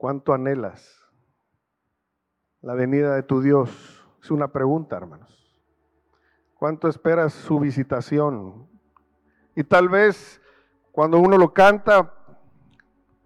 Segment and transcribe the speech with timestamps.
[0.00, 0.98] ¿Cuánto anhelas
[2.62, 4.02] la venida de tu Dios?
[4.22, 5.54] Es una pregunta, hermanos.
[6.54, 8.66] ¿Cuánto esperas su visitación?
[9.54, 10.40] Y tal vez
[10.90, 12.14] cuando uno lo canta,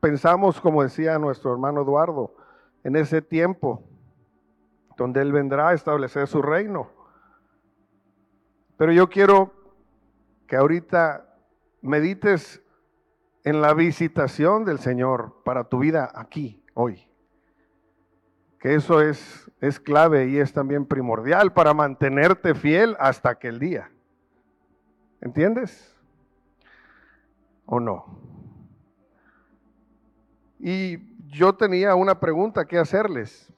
[0.01, 2.35] pensamos, como decía nuestro hermano Eduardo,
[2.83, 3.85] en ese tiempo
[4.97, 6.91] donde Él vendrá a establecer su reino.
[8.77, 9.53] Pero yo quiero
[10.49, 11.39] que ahorita
[11.83, 12.61] medites
[13.45, 17.09] en la visitación del Señor para tu vida aquí, hoy.
[18.59, 23.91] Que eso es, es clave y es también primordial para mantenerte fiel hasta aquel día.
[25.21, 25.97] ¿Entiendes?
[27.67, 28.21] ¿O no?
[30.59, 30.99] Y
[31.29, 33.53] yo tenía una pregunta que hacerles.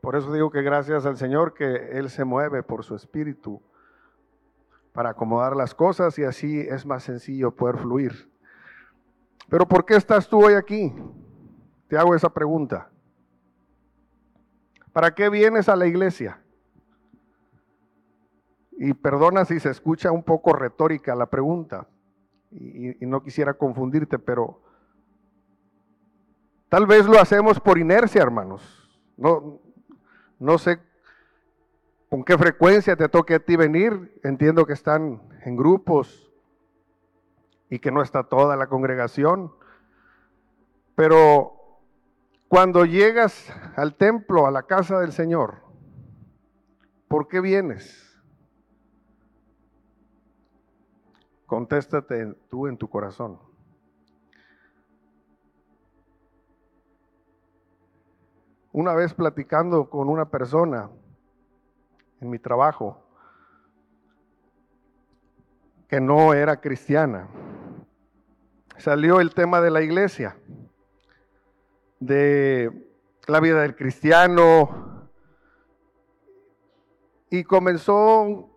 [0.00, 3.60] Por eso digo que gracias al Señor que Él se mueve por su espíritu
[4.92, 8.30] para acomodar las cosas y así es más sencillo poder fluir.
[9.48, 10.92] Pero ¿por qué estás tú hoy aquí?
[11.90, 12.88] Te hago esa pregunta.
[14.92, 16.40] ¿Para qué vienes a la iglesia?
[18.78, 21.88] Y perdona si se escucha un poco retórica la pregunta,
[22.52, 24.62] y, no quisiera confundirte, pero
[26.68, 28.88] tal vez lo hacemos por inercia, hermanos.
[29.16, 29.60] No,
[30.38, 30.78] no sé
[32.08, 34.20] con qué frecuencia te toque a ti venir.
[34.22, 36.32] Entiendo que están en grupos
[37.68, 39.52] y que no está toda la congregación.
[40.94, 41.59] Pero
[42.50, 45.58] cuando llegas al templo, a la casa del Señor,
[47.06, 48.20] ¿por qué vienes?
[51.46, 53.38] Contéstate tú en tu corazón.
[58.72, 60.90] Una vez platicando con una persona
[62.20, 63.00] en mi trabajo
[65.86, 67.28] que no era cristiana,
[68.76, 70.36] salió el tema de la iglesia,
[72.00, 72.72] de
[73.26, 74.90] la vida del cristiano,
[77.30, 78.50] y comenzó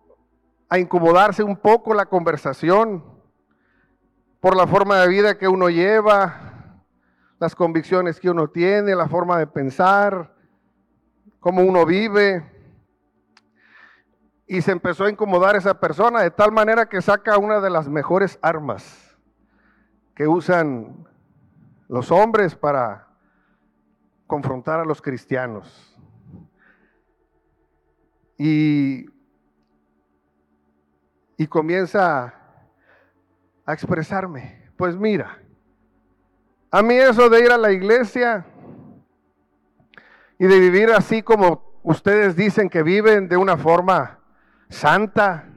[0.68, 3.04] a incomodarse un poco la conversación
[4.40, 6.82] por la forma de vida que uno lleva,
[7.38, 10.34] las convicciones que uno tiene, la forma de pensar,
[11.38, 12.50] cómo uno vive.
[14.46, 17.88] Y se empezó a incomodar esa persona de tal manera que saca una de las
[17.88, 19.16] mejores armas
[20.14, 21.08] que usan
[21.88, 23.03] los hombres para
[24.34, 25.96] confrontar a los cristianos.
[28.36, 29.06] Y,
[31.36, 32.34] y comienza
[33.64, 35.40] a expresarme, pues mira,
[36.72, 38.44] a mí eso de ir a la iglesia
[40.36, 44.18] y de vivir así como ustedes dicen que viven de una forma
[44.68, 45.48] santa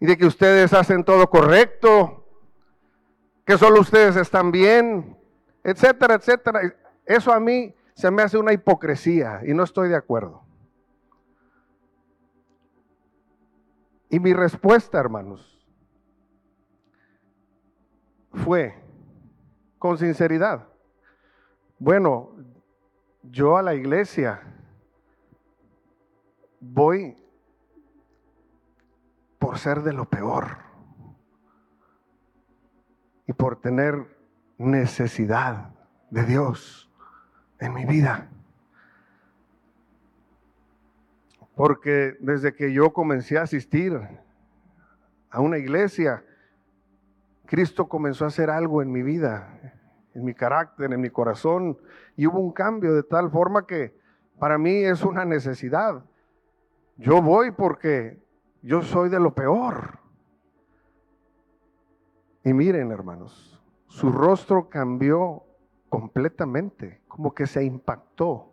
[0.00, 2.26] y de que ustedes hacen todo correcto,
[3.44, 5.18] que solo ustedes están bien,
[5.62, 6.74] etcétera, etcétera.
[7.04, 10.42] Eso a mí se me hace una hipocresía y no estoy de acuerdo.
[14.08, 15.66] Y mi respuesta, hermanos,
[18.32, 18.74] fue,
[19.78, 20.68] con sinceridad.
[21.78, 22.30] Bueno,
[23.22, 24.40] yo a la iglesia
[26.60, 27.16] voy
[29.38, 30.58] por ser de lo peor
[33.26, 34.16] y por tener
[34.58, 35.74] necesidad
[36.10, 36.83] de Dios
[37.64, 38.28] en mi vida.
[41.54, 44.00] Porque desde que yo comencé a asistir
[45.30, 46.24] a una iglesia,
[47.46, 49.80] Cristo comenzó a hacer algo en mi vida,
[50.14, 51.78] en mi carácter, en mi corazón,
[52.16, 53.96] y hubo un cambio de tal forma que
[54.38, 56.04] para mí es una necesidad.
[56.96, 58.22] Yo voy porque
[58.62, 59.98] yo soy de lo peor.
[62.44, 65.44] Y miren, hermanos, su rostro cambió
[65.94, 68.52] completamente, como que se impactó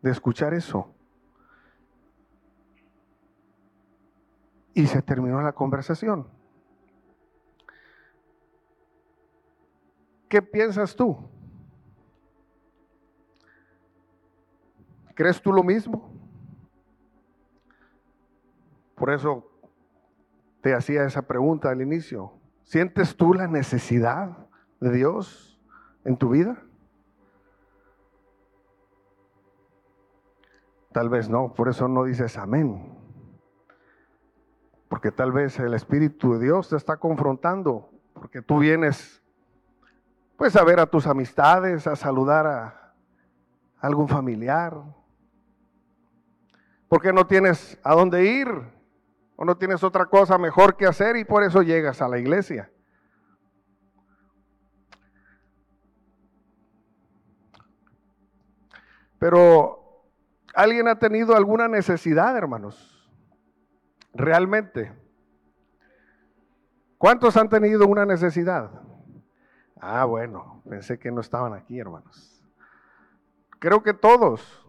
[0.00, 0.92] de escuchar eso.
[4.74, 6.26] Y se terminó la conversación.
[10.28, 11.16] ¿Qué piensas tú?
[15.14, 16.12] ¿Crees tú lo mismo?
[18.96, 19.48] Por eso
[20.60, 22.32] te hacía esa pregunta al inicio.
[22.64, 24.36] ¿Sientes tú la necesidad
[24.80, 25.60] de Dios
[26.04, 26.60] en tu vida?
[30.92, 32.98] Tal vez no, por eso no dices amén.
[34.88, 39.22] Porque tal vez el Espíritu de Dios te está confrontando, porque tú vienes
[40.36, 42.94] pues a ver a tus amistades, a saludar a
[43.80, 44.76] algún familiar.
[46.88, 48.48] Porque no tienes a dónde ir
[49.36, 52.70] o no tienes otra cosa mejor que hacer y por eso llegas a la iglesia.
[59.18, 59.81] Pero
[60.54, 63.10] ¿alguien ha tenido alguna necesidad, hermanos?
[64.14, 64.92] Realmente.
[66.98, 68.70] ¿Cuántos han tenido una necesidad?
[69.80, 72.40] Ah, bueno, pensé que no estaban aquí, hermanos.
[73.58, 74.62] Creo que todos.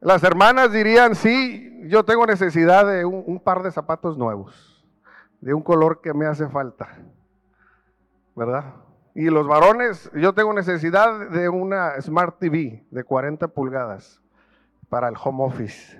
[0.00, 4.86] Las hermanas dirían, sí, yo tengo necesidad de un, par de zapatos nuevos,
[5.40, 6.88] de un color que me hace falta,
[8.34, 8.74] ¿verdad?
[9.18, 14.22] Y los varones, yo tengo necesidad de una Smart TV de 40 pulgadas
[14.90, 15.98] para el home office.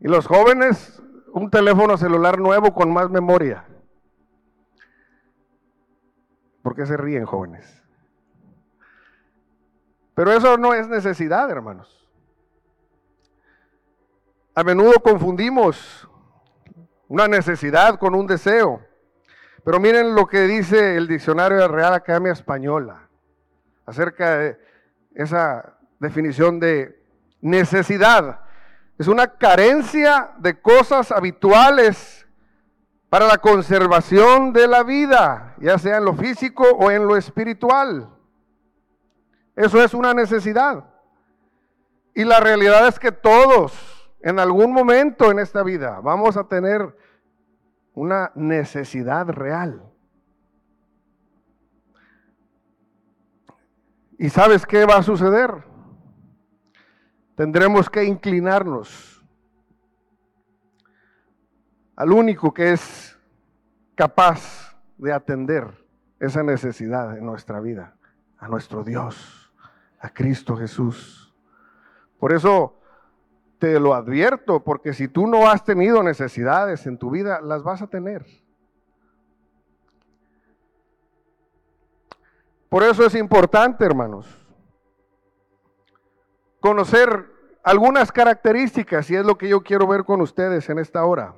[0.00, 1.00] Y los jóvenes,
[1.32, 3.64] un teléfono celular nuevo con más memoria.
[6.62, 7.84] ¿Por qué se ríen jóvenes?
[10.14, 12.08] Pero eso no es necesidad, hermanos.
[14.52, 16.10] A menudo confundimos
[17.06, 18.85] una necesidad con un deseo.
[19.66, 23.08] Pero miren lo que dice el diccionario de Real Academia Española
[23.84, 24.60] acerca de
[25.12, 27.02] esa definición de
[27.40, 28.42] necesidad.
[28.96, 32.28] Es una carencia de cosas habituales
[33.08, 38.08] para la conservación de la vida, ya sea en lo físico o en lo espiritual.
[39.56, 40.84] Eso es una necesidad.
[42.14, 43.74] Y la realidad es que todos,
[44.20, 46.94] en algún momento en esta vida, vamos a tener
[47.96, 49.82] una necesidad real.
[54.18, 55.64] ¿Y sabes qué va a suceder?
[57.34, 59.24] Tendremos que inclinarnos
[61.96, 63.18] al único que es
[63.94, 65.84] capaz de atender
[66.20, 67.96] esa necesidad en nuestra vida,
[68.38, 69.52] a nuestro Dios
[70.00, 71.34] a Cristo Jesús.
[72.18, 72.78] Por eso
[73.58, 77.82] te lo advierto, porque si tú no has tenido necesidades en tu vida, las vas
[77.82, 78.26] a tener.
[82.68, 84.26] Por eso es importante, hermanos,
[86.60, 87.26] conocer
[87.62, 91.34] algunas características, y es lo que yo quiero ver con ustedes en esta hora.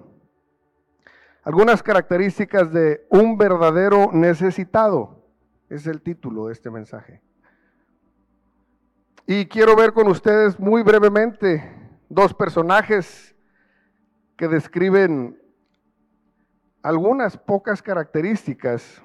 [1.44, 5.24] Algunas características de un verdadero necesitado.
[5.70, 7.22] Es el título de este mensaje.
[9.26, 11.77] Y quiero ver con ustedes muy brevemente
[12.08, 13.36] dos personajes
[14.36, 15.40] que describen
[16.82, 19.02] algunas pocas características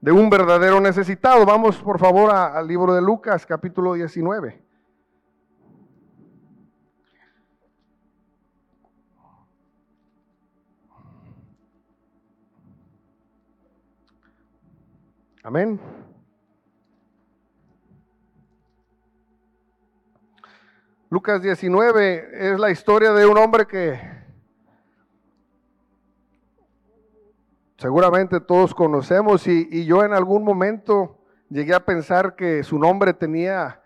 [0.00, 1.46] de un verdadero necesitado.
[1.46, 4.62] Vamos por favor al libro de Lucas capítulo 19.
[15.42, 15.78] Amén.
[21.14, 24.00] Lucas 19 es la historia de un hombre que
[27.76, 31.20] seguramente todos conocemos y, yo en algún momento
[31.50, 33.80] llegué a pensar que su nombre tenía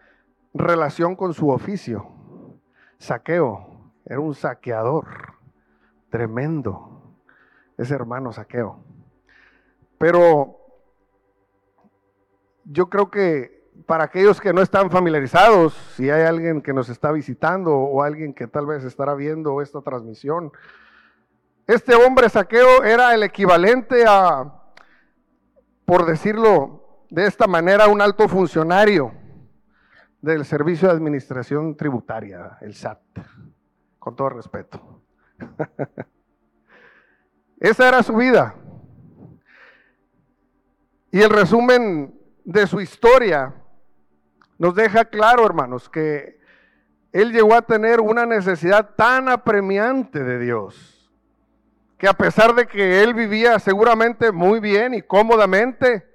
[0.54, 2.10] relación con su oficio.
[2.96, 5.34] Saqueo, era un saqueador
[6.08, 7.12] tremendo,
[7.76, 8.82] ese hermano saqueo.
[9.98, 10.56] Pero
[12.64, 17.12] yo creo que para aquellos que no están familiarizados, si hay alguien que nos está
[17.12, 20.52] visitando o alguien que tal vez estará viendo esta transmisión,
[21.66, 24.52] este hombre saqueo era el equivalente a,
[25.84, 29.12] por decirlo de esta manera, un alto funcionario
[30.20, 33.00] del Servicio de Administración Tributaria, el SAT,
[33.98, 35.02] con todo respeto.
[37.60, 38.54] Esa era su vida.
[41.10, 43.54] Y el resumen de su historia
[44.58, 46.38] nos deja claro, hermanos, que
[47.12, 51.10] él llegó a tener una necesidad tan apremiante de Dios,
[51.96, 56.06] que a pesar de que él vivía seguramente muy bien y cómodamente,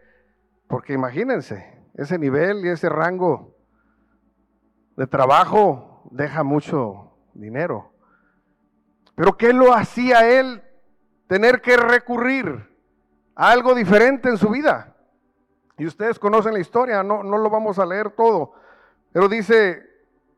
[0.68, 3.56] porque imagínense, ese nivel y ese rango
[4.96, 7.94] de trabajo deja mucho dinero.
[9.16, 10.64] Pero ¿qué lo hacía él
[11.28, 12.70] tener que recurrir
[13.36, 14.93] a algo diferente en su vida?
[15.78, 18.54] Y ustedes conocen la historia, no, no lo vamos a leer todo.
[19.12, 19.82] Pero dice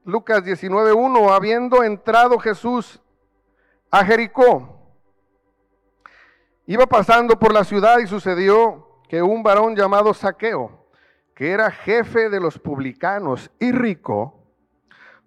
[0.06, 3.02] Lucas 19.1, habiendo entrado Jesús
[3.92, 4.94] a Jericó,
[6.66, 10.88] iba pasando por la ciudad y sucedió que un varón llamado Saqueo,
[11.36, 14.46] que era jefe de los publicanos y rico,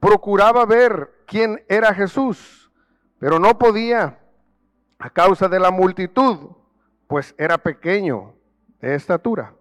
[0.00, 2.70] procuraba ver quién era Jesús,
[3.18, 4.20] pero no podía
[4.98, 6.50] a causa de la multitud,
[7.06, 8.34] pues era pequeño
[8.80, 9.54] de estatura.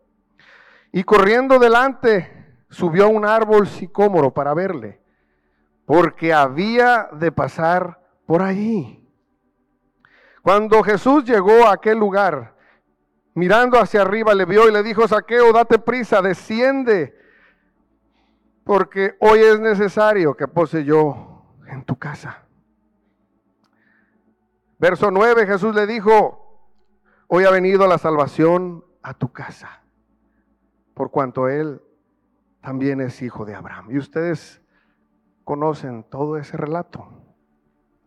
[0.92, 5.02] Y corriendo delante, subió a un árbol sicómoro para verle,
[5.86, 9.08] porque había de pasar por allí.
[10.42, 12.56] Cuando Jesús llegó a aquel lugar,
[13.34, 17.18] mirando hacia arriba, le vio y le dijo, Saqueo, date prisa, desciende,
[18.64, 22.48] porque hoy es necesario que pose yo en tu casa.
[24.80, 26.70] Verso 9, Jesús le dijo,
[27.28, 29.82] hoy ha venido la salvación a tu casa,
[30.98, 31.80] por cuanto él
[32.60, 33.92] también es hijo de Abraham.
[33.92, 34.60] Y ustedes
[35.44, 37.08] conocen todo ese relato.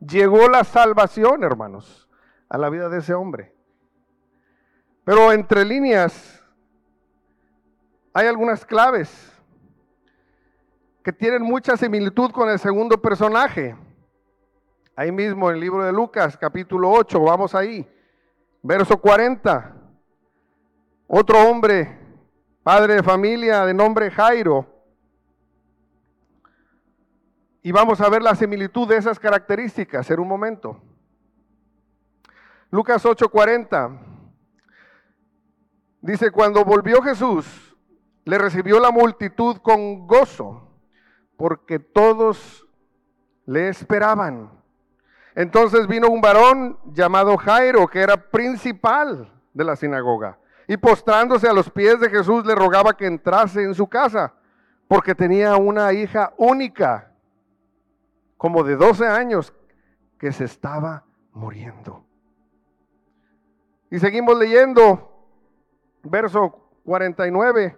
[0.01, 2.09] Llegó la salvación, hermanos,
[2.49, 3.55] a la vida de ese hombre.
[5.05, 6.45] Pero entre líneas
[8.13, 9.41] hay algunas claves
[11.05, 13.77] que tienen mucha similitud con el segundo personaje.
[14.97, 17.89] Ahí mismo en el libro de Lucas, capítulo 8, vamos ahí,
[18.65, 19.77] verso 40.
[21.07, 22.00] Otro hombre,
[22.63, 24.67] padre de familia de nombre Jairo.
[27.63, 30.81] Y vamos a ver la similitud de esas características en un momento.
[32.71, 33.99] Lucas 8:40
[36.01, 37.77] dice, cuando volvió Jesús,
[38.25, 40.69] le recibió la multitud con gozo,
[41.37, 42.67] porque todos
[43.47, 44.51] le esperaban.
[45.35, 50.39] Entonces vino un varón llamado Jairo, que era principal de la sinagoga,
[50.71, 54.35] y postrándose a los pies de Jesús le rogaba que entrase en su casa,
[54.87, 57.11] porque tenía una hija única,
[58.37, 59.53] como de 12 años,
[60.17, 62.05] que se estaba muriendo.
[63.91, 65.11] Y seguimos leyendo,
[66.05, 67.77] verso 49.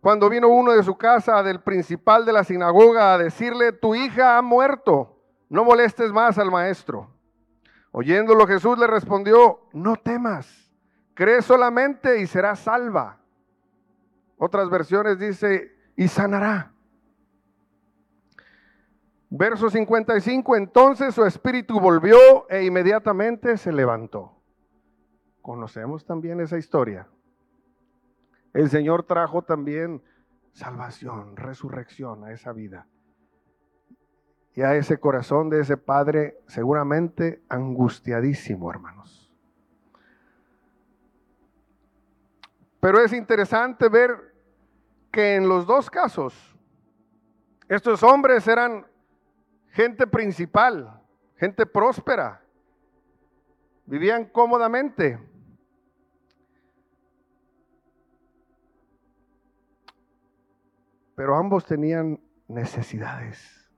[0.00, 4.38] Cuando vino uno de su casa, del principal de la sinagoga, a decirle, tu hija
[4.38, 7.10] ha muerto, no molestes más al maestro.
[7.90, 10.61] Oyéndolo Jesús le respondió, no temas,
[11.14, 13.18] cree solamente y será salva.
[14.36, 16.72] Otras versiones dice, y sanará.
[19.30, 24.42] Verso 55, entonces su espíritu volvió e inmediatamente se levantó.
[25.40, 27.08] Conocemos también esa historia.
[28.52, 30.02] El Señor trajo también
[30.52, 32.86] salvación, resurrección a esa vida.
[34.54, 39.21] Y a ese corazón de ese padre seguramente angustiadísimo, hermanos.
[42.82, 44.34] Pero es interesante ver
[45.12, 46.34] que en los dos casos,
[47.68, 48.84] estos hombres eran
[49.68, 51.00] gente principal,
[51.36, 52.44] gente próspera,
[53.86, 55.16] vivían cómodamente,
[61.14, 63.70] pero ambos tenían necesidades.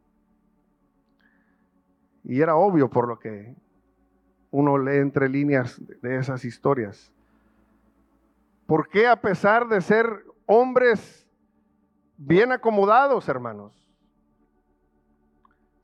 [2.22, 3.54] Y era obvio por lo que
[4.50, 7.13] uno lee entre líneas de esas historias.
[8.66, 10.06] ¿Por qué a pesar de ser
[10.46, 11.26] hombres
[12.16, 13.84] bien acomodados, hermanos?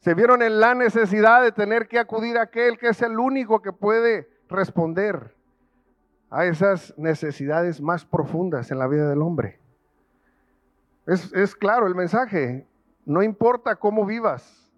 [0.00, 3.60] Se vieron en la necesidad de tener que acudir a aquel que es el único
[3.60, 5.37] que puede responder
[6.30, 9.60] a esas necesidades más profundas en la vida del hombre.
[11.06, 12.66] Es, claro el mensaje.
[13.04, 14.70] No importa cómo vivas,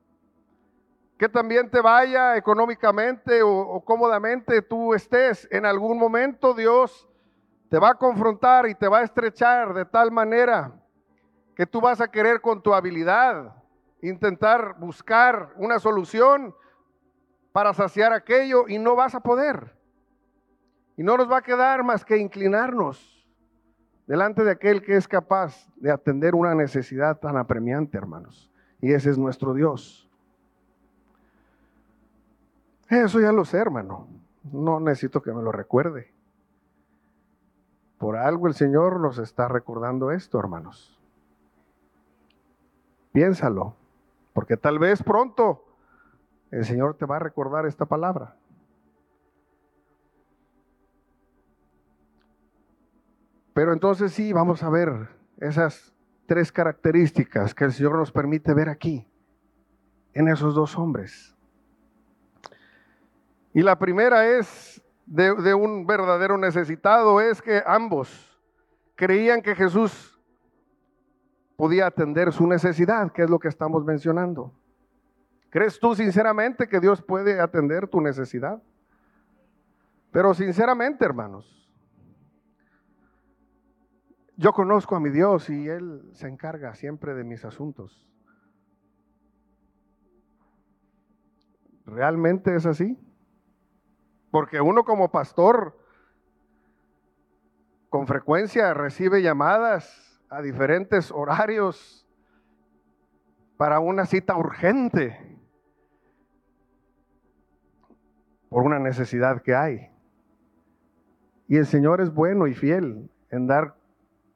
[1.19, 7.09] que también te vaya económicamente o, cómodamente tú estés, en algún momento Dios
[7.73, 10.75] te va a confrontar y te va a estrechar de tal manera
[11.57, 13.57] que tú vas a querer con tu habilidad
[14.03, 16.55] intentar buscar una solución
[17.51, 19.75] para saciar aquello y no vas a poder.
[20.99, 23.27] Y no nos va a quedar más que inclinarnos
[24.07, 28.53] delante de aquel que es capaz de atender una necesidad tan apremiante, hermanos.
[28.83, 30.11] Y ese es nuestro Dios.
[32.91, 34.09] Eso ya lo sé, hermano.
[34.43, 36.12] No necesito que me lo recuerde.
[38.03, 40.99] Por algo el Señor nos está recordando esto, hermanos.
[43.13, 43.77] Piénsalo,
[44.33, 45.65] porque tal vez pronto
[46.51, 48.35] el Señor te va a recordar esta palabra.
[53.55, 55.95] Pero entonces sí, vamos a ver esas
[56.27, 59.09] tres características que el Señor nos permite ver aquí,
[60.13, 61.37] en esos dos hombres.
[63.55, 68.39] Y la primera es de, un verdadero necesitado, es que ambos
[68.95, 70.21] creían que Jesús
[71.57, 74.53] podía atender su necesidad, que es lo que estamos mencionando.
[75.51, 78.63] ¿Crees tú sinceramente que Dios puede atender tu necesidad?
[80.11, 81.63] Pero sinceramente, hermanos,
[84.37, 88.09] yo conozco a mi Dios y Él se encarga siempre de mis asuntos.
[91.85, 92.99] ¿Realmente es así?
[94.33, 95.79] Porque uno como pastor
[97.91, 102.09] con frecuencia recibe llamadas a diferentes horarios
[103.59, 105.39] para una cita urgente
[108.49, 109.91] por una necesidad que hay.
[111.49, 113.75] Y el Señor es bueno y fiel en dar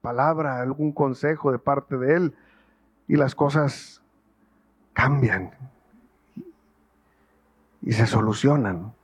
[0.03, 2.37] palabra, algún consejo de parte de Él.
[3.09, 4.03] Y las cosas
[4.93, 5.53] cambian
[7.81, 8.96] y se solucionan.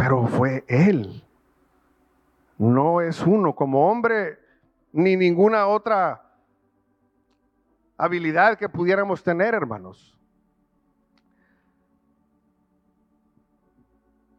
[0.00, 1.22] Pero fue Él.
[2.56, 4.38] No es uno como hombre
[4.92, 6.24] ni ninguna otra
[7.98, 10.18] habilidad que pudiéramos tener, hermanos.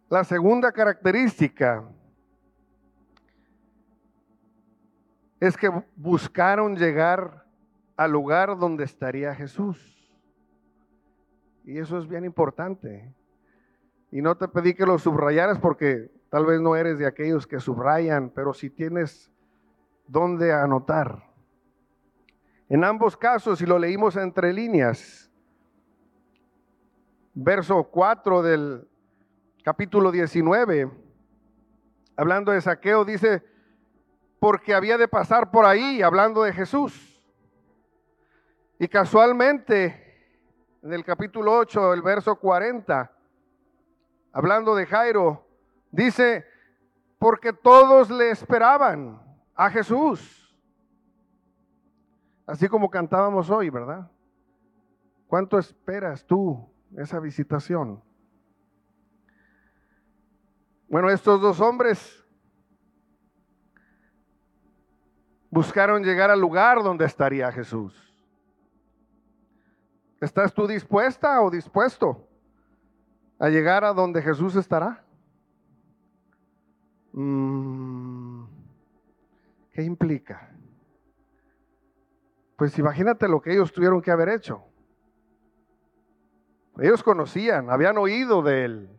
[0.09, 1.87] La segunda característica
[5.39, 7.45] es que buscaron llegar
[7.95, 10.11] al lugar donde estaría Jesús.
[11.63, 13.13] Y eso es bien importante.
[14.11, 17.59] Y no te pedí que lo subrayaras porque tal vez no eres de aquellos que
[17.59, 19.31] subrayan, pero si tienes
[20.07, 21.23] dónde anotar.
[22.67, 25.31] En ambos casos, si lo leímos entre líneas,
[27.33, 28.87] verso 4 del
[29.63, 30.91] capítulo 19,
[32.17, 33.43] hablando de saqueo, dice,
[34.39, 37.23] porque había de pasar por ahí, hablando de Jesús.
[38.79, 40.39] Y casualmente,
[40.81, 43.11] en el capítulo 8, el verso 40,
[44.31, 45.47] hablando de Jairo,
[45.91, 46.45] dice,
[47.19, 49.21] porque todos le esperaban
[49.55, 50.37] a Jesús.
[52.45, 54.09] Así como cantábamos hoy, ¿verdad?
[55.27, 58.03] ¿Cuánto esperas tú esa visitación?
[60.89, 62.25] Bueno, estos dos hombres
[65.49, 67.95] buscaron llegar al lugar donde estaría Jesús.
[70.19, 72.27] ¿Estás tú dispuesta o dispuesto
[73.41, 75.03] a llegar a donde Jesús estará?
[77.11, 78.43] Mm,
[79.73, 80.51] ¿Qué implica?
[82.55, 84.63] Pues imagínate lo que ellos tuvieron que haber hecho.
[86.77, 88.89] Ellos conocían, habían oído de él,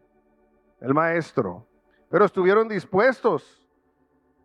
[0.81, 1.65] el maestro,
[2.11, 3.65] pero estuvieron dispuestos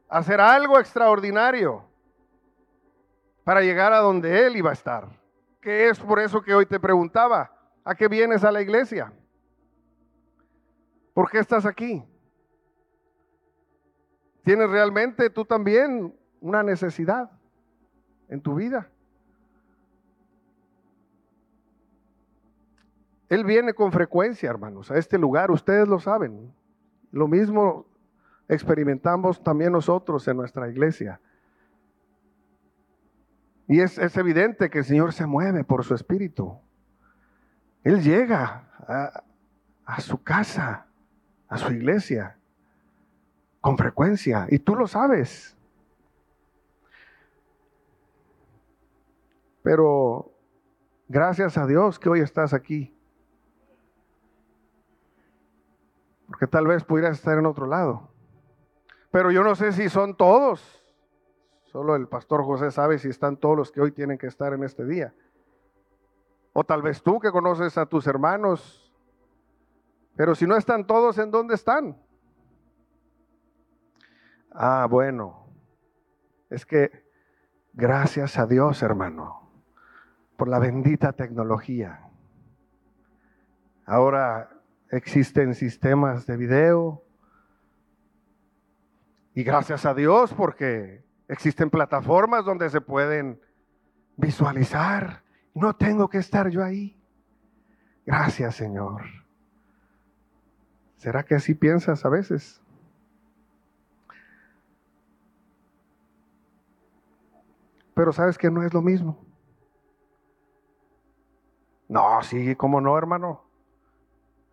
[0.08, 1.84] a hacer algo extraordinario
[3.44, 5.10] para llegar a donde Él iba a estar.
[5.60, 7.52] Que es por eso que hoy te preguntaba,
[7.84, 9.12] ¿a qué vienes a la iglesia?
[11.18, 12.04] ¿Por qué estás aquí?
[14.44, 17.32] ¿Tienes realmente tú también una necesidad
[18.30, 18.88] en tu vida?
[23.30, 26.54] Él viene con frecuencia, hermanos, a este lugar, ustedes lo saben.
[27.12, 27.88] Lo mismo
[28.48, 31.20] experimentamos también nosotros en nuestra iglesia.
[33.68, 36.60] Y es, evidente que el Señor se mueve por su espíritu.
[37.84, 39.24] Él llega a,
[39.84, 40.87] a su casa,
[41.48, 42.38] a su iglesia,
[43.62, 44.48] con frecuencia.
[44.50, 45.56] Y tú lo sabes.
[49.64, 50.32] Pero
[51.08, 52.94] gracias a Dios que hoy estás aquí.
[56.28, 58.10] Porque tal vez pudieras estar en otro lado.
[59.12, 60.78] Pero yo no sé si son todos
[61.72, 64.64] Solo el pastor José sabe si están todos los que hoy tienen que estar en
[64.64, 65.14] este día.
[66.54, 68.87] O tal vez tú que conoces a tus hermanos.
[70.18, 71.96] Pero si no están todos, ¿en dónde están?
[74.52, 75.48] Ah, bueno.
[76.50, 77.06] Es que
[77.74, 79.50] gracias a Dios, hermano,
[80.36, 82.02] por la bendita tecnología.
[83.86, 84.50] Ahora
[84.92, 87.04] existen sistemas de video.
[89.34, 93.42] Y gracias a Dios porque Existen plataformas donde se pueden
[94.16, 95.24] visualizar.
[95.54, 96.98] No tengo que estar yo ahí.
[98.06, 99.02] Gracias, Señor.
[100.98, 102.62] ¿Será que así piensas a veces?
[107.94, 109.26] Pero sabes que no es lo mismo.
[111.88, 113.44] No, sí, ¿cómo no, hermano?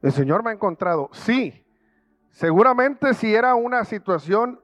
[0.00, 1.10] El Señor me ha encontrado.
[1.12, 1.64] Sí,
[2.30, 4.60] seguramente si era una situación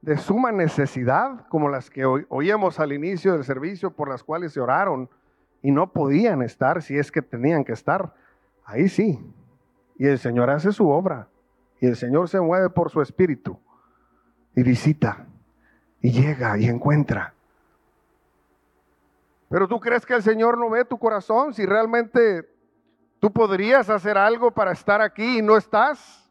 [0.00, 4.60] de suma necesidad, como las que oíamos al inicio del servicio, por las cuales se
[4.60, 5.10] oraron
[5.62, 8.14] y no podían estar si es que tenían que estar,
[8.64, 9.18] ahí sí.
[9.98, 11.28] Y el Señor hace su obra.
[11.80, 13.58] Y el Señor se mueve por su espíritu
[14.54, 15.26] y visita
[16.00, 17.34] y llega y encuentra.
[19.48, 22.48] Pero tú crees que el Señor no ve tu corazón si realmente
[23.20, 26.28] tú podrías hacer algo para estar aquí y no estás.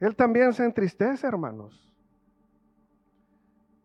[0.00, 1.92] Él también se entristece, hermanos.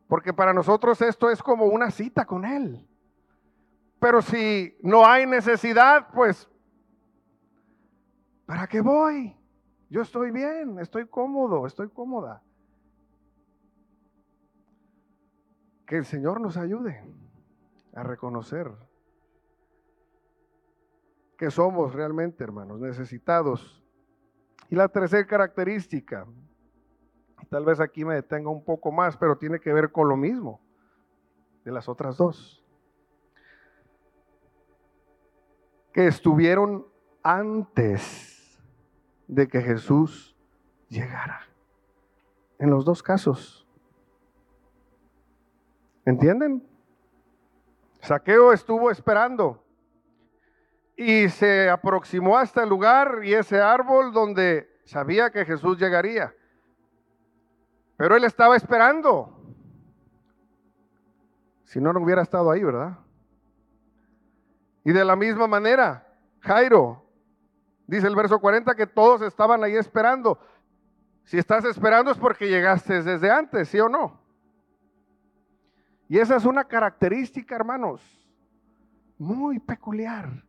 [0.07, 2.87] Porque para nosotros esto es como una cita con Él.
[3.99, 6.47] Pero si no hay necesidad, pues,
[8.45, 9.35] ¿para qué voy?
[9.89, 12.41] Yo estoy bien, estoy cómodo, estoy cómoda.
[15.85, 17.03] Que el Señor nos ayude
[17.93, 18.71] a reconocer
[21.37, 23.83] que somos realmente, hermanos, necesitados
[24.69, 26.25] Y la tercera característica,
[27.49, 30.59] tal vez aquí me detenga un poco más, pero tiene que ver con lo mismo
[31.63, 32.65] de las otras dos.
[35.93, 36.87] Que estuvieron
[37.21, 38.34] antes
[39.27, 40.35] de que Jesús
[40.89, 41.41] llegara.
[42.59, 43.67] En los dos casos.
[46.05, 46.65] ¿Entienden?
[48.01, 49.63] Saqueo estuvo esperando
[50.95, 56.33] y se aproximó hasta el lugar y ese árbol donde sabía que Jesús llegaría.
[57.97, 59.31] Pero él estaba esperando.
[61.63, 62.99] Si no, no hubiera estado ahí, ¿verdad?
[64.83, 66.07] Y de la misma manera,
[66.41, 67.04] Jairo,
[67.87, 70.39] dice el verso 40 que todos estaban ahí esperando.
[71.23, 74.21] Si estás esperando es porque llegaste desde antes, ¿sí o no?
[76.07, 78.01] Y esa es una característica, hermanos,
[79.17, 80.43] muy peculiar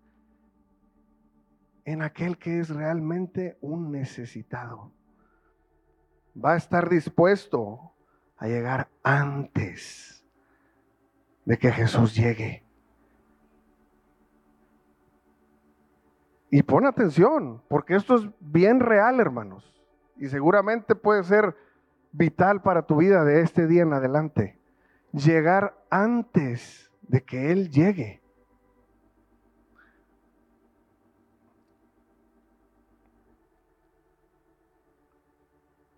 [1.84, 4.92] en aquel que es realmente un necesitado.
[6.36, 7.94] Va a estar dispuesto
[8.36, 10.26] a llegar antes
[11.46, 12.65] de que Jesús llegue.
[16.50, 19.72] Y pon atención, porque esto es bien real, hermanos.
[20.16, 21.56] Y seguramente puede ser
[22.12, 24.58] vital para tu vida de este día en adelante.
[25.12, 28.22] Llegar antes de que Él llegue.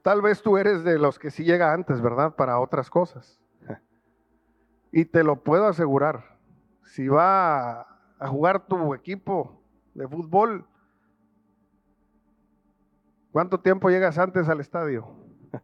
[0.03, 2.35] Tal vez tú eres de los que sí llega antes, ¿verdad?
[2.35, 3.39] Para otras cosas.
[4.91, 6.39] Y te lo puedo asegurar.
[6.83, 9.58] Si va a jugar tu equipo
[9.99, 10.65] de fútbol,
[13.33, 15.09] ¿cuánto tiempo llegas antes al estadio?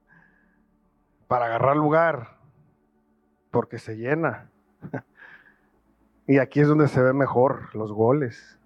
[1.29, 2.37] Para agarrar lugar,
[3.51, 4.51] porque se llena.
[6.27, 8.59] Y aquí es donde se ve mejor los goles.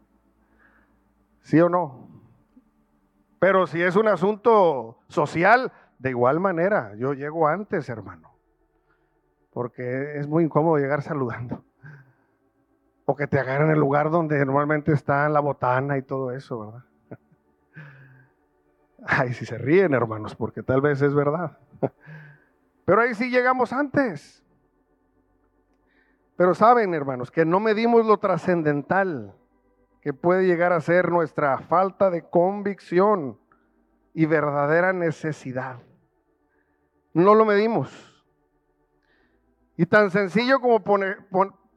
[1.43, 2.09] ¿Sí o no?
[3.41, 8.31] Pero si es un asunto social, de igual manera, yo llego antes, hermano.
[9.51, 11.65] Porque es muy incómodo llegar saludando.
[13.11, 16.61] O que te agarren en el lugar donde normalmente está la botana y todo eso,
[16.61, 16.85] ¿verdad?
[19.07, 21.57] Ay, si se ríen, hermanos, porque tal vez es verdad.
[22.85, 24.45] Pero ahí sí llegamos antes.
[26.37, 29.35] Pero saben, hermanos, que no medimos lo trascendental
[30.03, 33.41] que puede llegar a ser nuestra falta de convicción
[34.13, 35.81] y verdadera necesidad.
[37.15, 38.23] No lo medimos.
[39.79, 40.85] Y tan sencillo como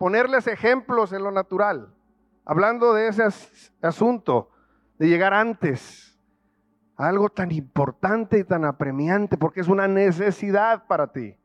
[0.01, 1.93] ponerles ejemplos en lo natural,
[2.43, 3.23] hablando de ese
[3.83, 4.49] asunto,
[4.97, 6.19] de llegar antes,
[6.95, 11.37] a algo tan importante y tan apremiante, porque es una necesidad para ti.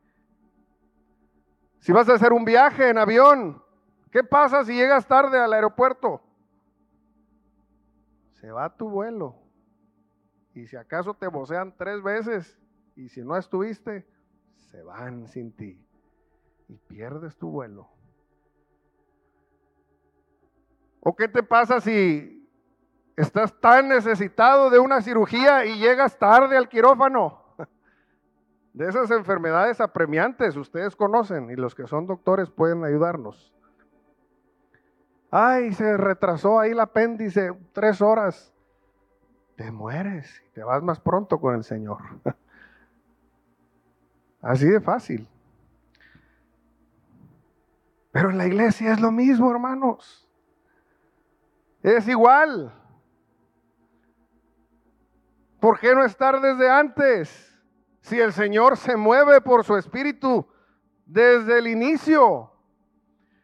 [1.81, 3.61] Si vas a hacer un viaje en avión,
[4.11, 6.23] ¿qué pasa si llegas tarde al aeropuerto?
[8.31, 9.35] se va tu vuelo.
[10.55, 12.57] Y si acaso te vocean tres veces
[12.95, 14.07] y si no estuviste,
[14.57, 15.79] se van sin ti
[16.67, 17.96] y pierdes tu vuelo.
[21.09, 22.45] ¿O qué te pasa si
[23.15, 27.45] estás tan necesitado de una cirugía y llegas tarde al quirófano?
[28.73, 33.55] De esas enfermedades apremiantes, ustedes conocen y los que son doctores pueden ayudarnos.
[35.31, 38.53] Ay, se retrasó ahí el apéndice tres horas.
[39.55, 41.99] Te mueres y te vas más pronto con el Señor.
[44.41, 45.25] Así de fácil.
[48.11, 50.26] Pero en la iglesia es lo mismo, hermanos.
[51.81, 52.73] Es igual.
[55.59, 57.59] ¿Por qué no estar desde antes?
[58.01, 60.47] Si el Señor se mueve por su espíritu
[61.05, 62.51] desde el inicio.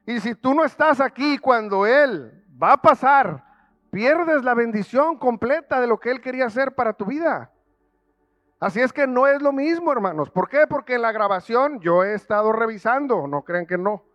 [0.05, 3.43] Y si tú no estás aquí cuando Él va a pasar,
[3.89, 7.51] pierdes la bendición completa de lo que Él quería hacer para tu vida.
[8.59, 10.29] Así es que no es lo mismo, hermanos.
[10.29, 10.67] ¿Por qué?
[10.67, 14.05] Porque en la grabación yo he estado revisando, no crean que no.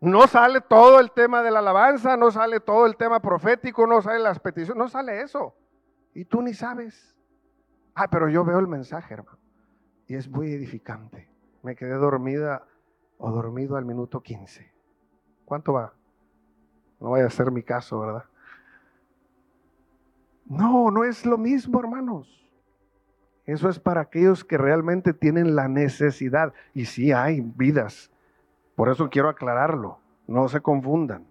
[0.00, 4.00] No sale todo el tema de la alabanza, no sale todo el tema profético, no
[4.00, 5.54] sale las peticiones, no sale eso.
[6.14, 7.14] Y tú ni sabes.
[7.94, 9.38] Ah, pero yo veo el mensaje, hermano.
[10.06, 11.28] Y es muy edificante.
[11.62, 12.66] Me quedé dormida
[13.18, 14.72] o dormido al minuto 15.
[15.44, 15.92] ¿Cuánto va?
[16.98, 18.24] No vaya a ser mi caso, ¿verdad?
[20.46, 22.40] No, no es lo mismo, hermanos.
[23.44, 26.54] Eso es para aquellos que realmente tienen la necesidad.
[26.72, 28.10] Y sí hay vidas.
[28.80, 29.98] Por eso quiero aclararlo.
[30.26, 31.26] No se confundan.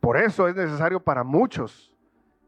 [0.00, 1.94] Por eso es necesario para muchos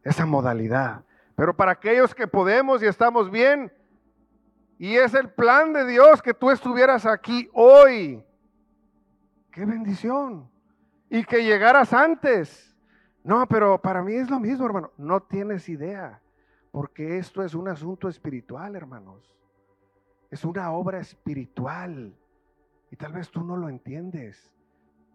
[0.05, 1.07] esa modalidad.
[1.35, 3.73] Pero para aquellos que podemos y estamos bien,
[4.79, 8.23] y es el plan de Dios que tú estuvieras aquí hoy.
[9.51, 10.51] ¡Qué bendición!
[11.09, 12.77] Y que llegaras antes.
[13.25, 14.93] No, pero para mí es lo mismo, hermano.
[14.99, 16.21] No tienes idea.
[16.73, 19.35] Porque esto es un asunto espiritual, hermanos.
[20.31, 22.15] Es una obra espiritual.
[22.91, 24.53] Y tal vez tú no lo entiendes.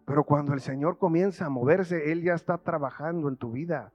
[0.04, 3.92] Pero cuando el Señor comienza a moverse, Él ya está trabajando en tu vida,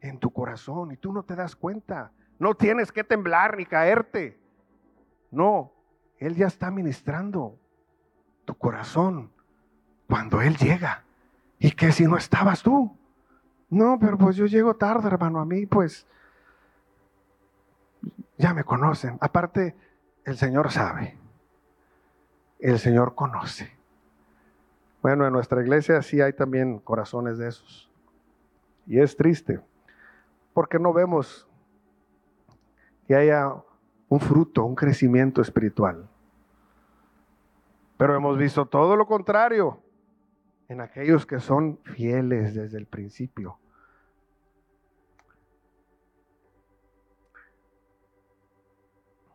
[0.00, 2.12] en tu corazón, y tú no te das cuenta.
[2.38, 4.38] No tienes que temblar ni caerte.
[5.30, 5.72] No,
[6.18, 7.58] Él ya está ministrando
[8.44, 9.30] tu corazón
[10.08, 11.04] cuando Él llega.
[11.58, 12.96] ¿Y que si no estabas tú?
[13.68, 15.40] No, pero pues yo llego tarde, hermano.
[15.40, 16.06] A mí, pues,
[18.38, 19.18] ya me conocen.
[19.20, 19.76] Aparte,
[20.24, 21.19] el Señor sabe.
[22.60, 23.72] El Señor conoce.
[25.02, 27.90] Bueno, en nuestra iglesia sí hay también corazones de esos.
[28.86, 29.60] Y es triste,
[30.52, 31.48] porque no vemos
[33.06, 33.54] que haya
[34.08, 36.08] un fruto, un crecimiento espiritual.
[37.96, 39.80] Pero hemos visto todo lo contrario
[40.68, 43.58] en aquellos que son fieles desde el principio.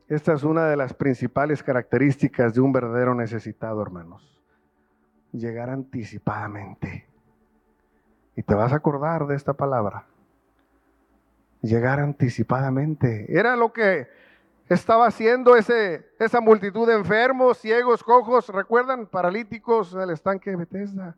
[0.08, 4.40] Esta es una de las principales características de un verdadero necesitado, hermanos.
[5.32, 7.08] Llegar anticipadamente.
[8.36, 10.06] Y te vas a acordar de esta palabra.
[11.62, 13.26] Llegar anticipadamente.
[13.36, 14.08] Era lo que
[14.70, 21.16] estaba haciendo ese, esa multitud de enfermos, ciegos, cojos, recuerdan, paralíticos del estanque de Bethesda.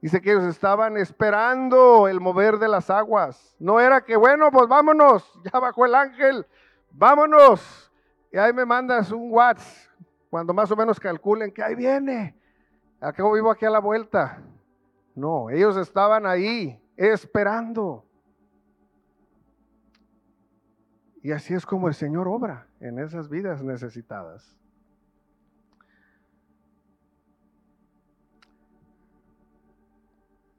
[0.00, 3.56] Dice que ellos estaban esperando el mover de las aguas.
[3.58, 6.46] No era que, bueno, pues vámonos, ya bajó el ángel,
[6.94, 7.92] vámonos.
[8.32, 9.92] Y ahí me mandas un WhatsApp,
[10.30, 12.36] cuando más o menos calculen que ahí viene.
[13.00, 14.42] Acabo vivo aquí a la vuelta.
[15.14, 18.04] No, ellos estaban ahí esperando.
[21.22, 24.56] Y así es como el Señor obra en esas vidas necesitadas.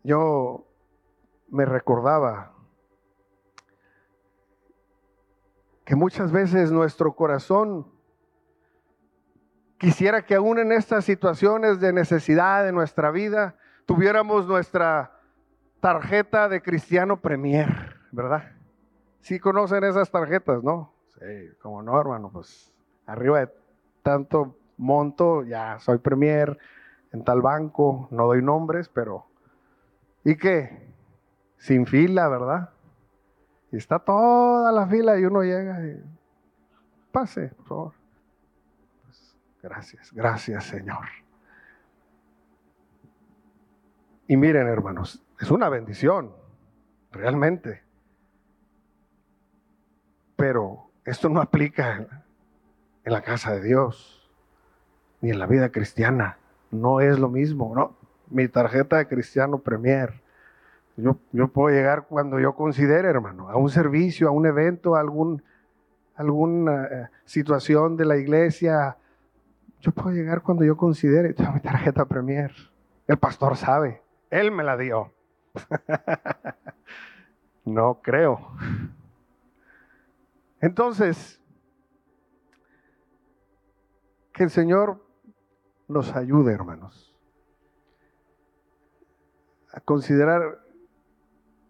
[0.04, 0.66] Yo
[1.50, 2.55] me recordaba
[5.86, 7.88] que muchas veces nuestro corazón
[9.78, 15.12] quisiera que aún en estas situaciones de necesidad de nuestra vida tuviéramos nuestra
[15.80, 18.52] tarjeta de cristiano premier, ¿verdad?
[19.22, 20.92] Sí conocen esas tarjetas, ¿no?
[21.20, 22.74] Sí, como no, hermano, pues
[23.06, 23.54] arriba de
[24.02, 26.58] tanto monto, ya soy premier
[27.12, 29.28] en tal banco, no doy nombres, pero
[30.24, 30.94] ¿y qué?
[31.58, 32.75] Sin fila, ¿verdad?
[33.76, 36.02] Y está toda la fila y uno llega y
[37.12, 37.94] pase, por favor.
[39.04, 41.06] Pues, gracias, gracias, Señor.
[44.30, 46.34] Y miren, hermanos, es una bendición,
[47.12, 47.84] realmente.
[50.38, 52.24] Pero esto no aplica
[53.04, 54.32] en la casa de Dios,
[55.20, 56.38] ni en la vida cristiana.
[56.72, 57.98] No es lo mismo, ¿no?
[58.30, 60.24] Mi tarjeta de cristiano premier.
[60.98, 65.44] Yo, puedo llegar cuando yo considere, hermano, a un servicio, a un evento, a algún,
[66.16, 68.96] alguna eh, situación de la iglesia.
[69.82, 71.34] Yo puedo llegar cuando yo considere.
[71.34, 72.54] Tengo mi tarjeta premier.
[73.08, 74.02] El pastor sabe.
[74.30, 75.12] Él me la dio.
[77.66, 78.52] no creo.
[80.62, 81.42] Entonces,
[84.32, 85.06] que el Señor
[85.90, 87.14] nos ayude, hermanos,
[89.74, 90.65] a considerar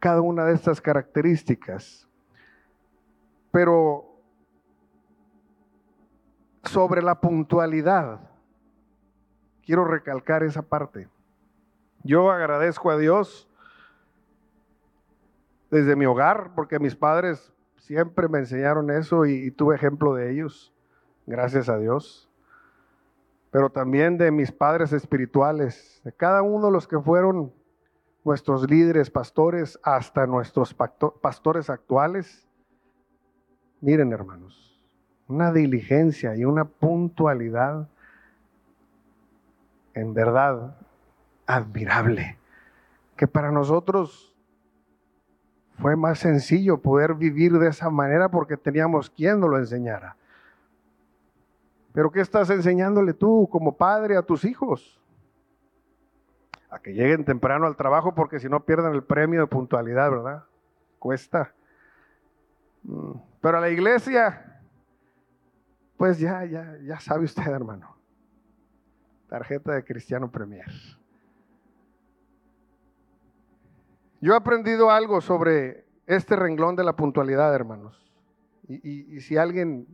[0.05, 2.07] cada una de estas características.
[3.49, 4.05] Pero
[6.65, 8.19] sobre la puntualidad,
[9.65, 11.09] quiero recalcar esa parte.
[12.03, 13.49] Yo agradezco a Dios
[15.71, 17.51] desde mi hogar, porque mis padres
[17.85, 20.73] Siempre me enseñaron eso y, tuve ejemplo de ellos,
[21.27, 22.27] gracias a Dios.
[23.51, 27.53] Pero también de mis padres espirituales, de cada uno de los que fueron
[28.25, 32.47] nuestros líderes, pastores, hasta nuestros pastores actuales.
[33.81, 34.83] Miren, hermanos,
[35.27, 37.87] una diligencia y una puntualidad
[39.93, 40.75] en verdad
[41.45, 42.37] admirable,
[43.15, 44.35] que para nosotros
[45.77, 50.17] fue más sencillo poder vivir de esa manera porque teníamos quien nos lo enseñara.
[51.93, 54.99] Pero ¿qué estás enseñándole tú como padre a tus hijos?
[56.79, 60.43] Que lleguen temprano al trabajo porque si no pierden el premio de puntualidad, ¿verdad?
[60.99, 61.53] Cuesta.
[62.83, 63.11] Mm,
[63.41, 64.61] pero a la iglesia,
[65.97, 67.95] pues ya, ya, ya sabe usted, hermano.
[69.27, 70.71] Tarjeta de Cristiano Premier.
[74.21, 78.01] Yo he aprendido algo sobre este renglón de la puntualidad, hermanos.
[78.67, 79.87] Y, si alguien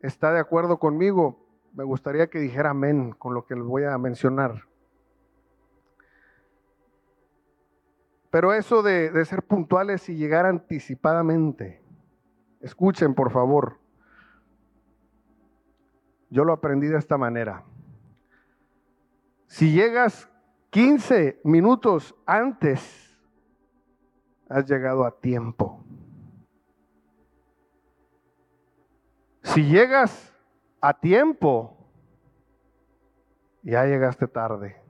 [0.00, 3.98] está de acuerdo conmigo, me gustaría que dijera amén con lo que les voy a
[3.98, 4.64] mencionar.
[8.32, 11.82] Pero eso de, de ser puntuales y llegar anticipadamente,
[12.62, 13.78] escuchen por favor,
[16.30, 17.62] yo lo aprendí de esta manera.
[19.48, 20.30] Si llegas
[20.70, 23.20] 15 minutos antes,
[24.48, 25.84] has llegado a tiempo.
[29.42, 30.34] Si llegas
[30.80, 31.76] a tiempo,
[33.62, 34.81] ya llegaste tarde.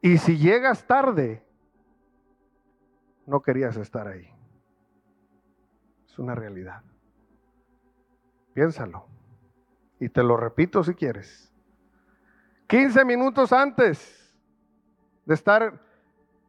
[0.00, 1.42] Y si llegas tarde,
[3.26, 4.28] no querías estar ahí.
[6.06, 6.82] Es una realidad.
[8.54, 9.06] Piénsalo.
[10.00, 11.52] Y te lo repito si quieres.
[12.68, 14.34] 15 minutos antes
[15.24, 15.82] de estar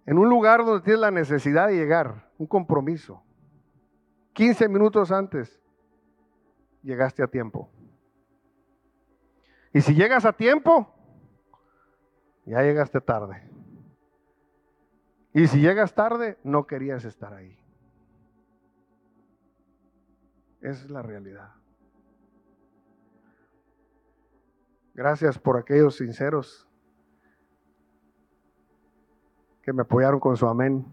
[0.06, 3.24] en un lugar donde tienes la necesidad de llegar, un compromiso.
[4.34, 5.62] 15 minutos antes,
[6.82, 7.70] llegaste a tiempo.
[9.74, 10.94] Y si llegas a tiempo,
[12.50, 13.44] ya llegaste tarde.
[15.34, 17.56] Y si llegas tarde, no querías estar ahí.
[20.62, 21.54] Esa es la realidad.
[24.96, 26.68] Gracias por aquellos sinceros
[29.62, 30.86] que me apoyaron con su amén.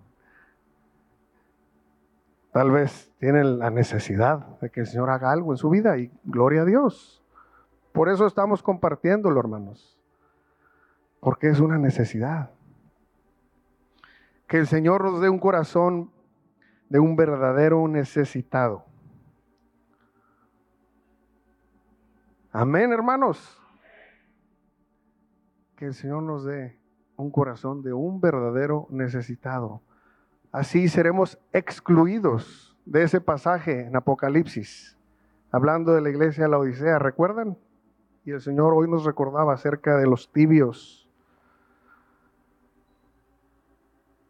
[2.53, 6.12] Tal vez tienen la necesidad de que el Señor haga algo en su vida y
[6.25, 7.25] gloria a Dios.
[7.92, 9.95] Por eso estamos compartiéndolo, hermanos.
[11.20, 12.50] Porque es una necesidad.
[14.46, 16.11] Que el Señor nos dé un corazón
[16.88, 18.85] de un verdadero necesitado.
[22.52, 23.61] Amén, hermanos.
[25.76, 26.79] Que el Señor nos dé
[27.16, 29.83] un corazón de un verdadero necesitado.
[30.52, 34.96] Así seremos excluidos de ese pasaje en Apocalipsis,
[35.50, 37.59] hablando de la iglesia de la Odisea, ¿recuerdan?
[38.24, 41.06] Y el Señor hoy nos recordaba acerca de los tibios.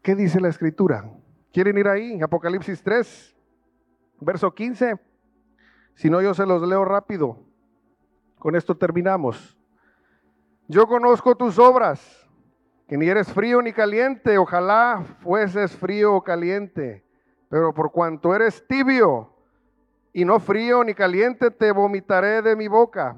[0.06, 1.10] ¿Qué dice la escritura?
[1.52, 2.22] ¿Quieren ir ahí?
[2.22, 3.36] Apocalipsis 3,
[4.20, 5.00] verso 15.
[5.96, 7.40] Si no, yo se los leo rápido.
[8.38, 9.58] Con esto terminamos.
[10.68, 12.24] Yo conozco tus obras
[12.86, 17.04] que ni eres frío ni caliente, ojalá fueses frío o caliente,
[17.48, 19.34] pero por cuanto eres tibio
[20.12, 23.16] y no frío ni caliente, te vomitaré de mi boca.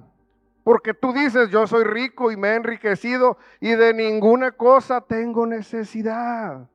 [0.64, 5.46] Porque tú dices, yo soy rico y me he enriquecido y de ninguna cosa tengo
[5.46, 6.66] necesidad.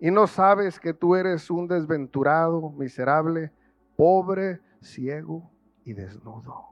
[0.00, 3.52] Y no sabes que tú eres un desventurado, miserable,
[3.96, 5.50] pobre, ciego
[5.84, 6.68] y desnudo.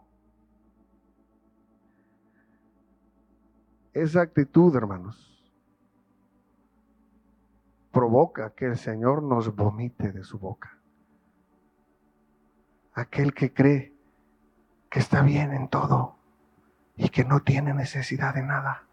[3.92, 5.52] Esa actitud, hermanos,
[7.92, 10.78] provoca que el Señor nos vomite de su boca.
[12.94, 13.92] Aquel que cree
[14.88, 16.16] que está bien en todo
[16.96, 18.84] y que no tiene necesidad de nada.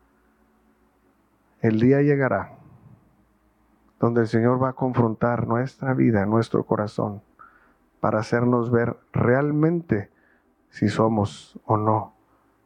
[1.62, 2.65] El día llegará
[4.00, 7.22] donde el Señor va a confrontar nuestra vida, nuestro corazón,
[8.00, 10.12] para hacernos ver realmente
[10.70, 12.14] si somos o no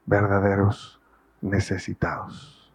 [0.05, 0.99] verdaderos
[1.41, 2.73] necesitados.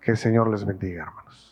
[0.00, 1.47] Que el Señor les bendiga, hermanos.